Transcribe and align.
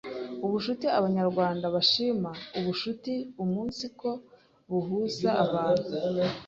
Ubucuti 0.45 0.85
Abanyarwanda 0.99 1.65
bashima 1.75 2.31
ubucuti 2.57 3.13
umunsiko 3.43 4.09
buhuza 4.69 5.29
abantu. 5.45 5.89